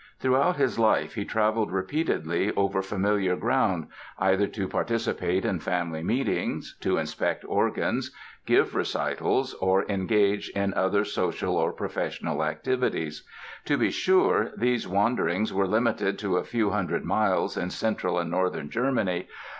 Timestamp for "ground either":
3.35-4.47